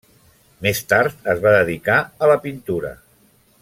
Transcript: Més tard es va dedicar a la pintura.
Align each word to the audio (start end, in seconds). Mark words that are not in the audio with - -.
Més 0.67 0.81
tard 0.93 1.29
es 1.35 1.43
va 1.45 1.53
dedicar 1.57 2.01
a 2.27 2.31
la 2.35 2.39
pintura. 2.47 2.97